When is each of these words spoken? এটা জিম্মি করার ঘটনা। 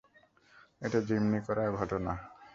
এটা 0.81 0.99
জিম্মি 1.07 1.39
করার 1.47 1.69
ঘটনা। 1.79 2.13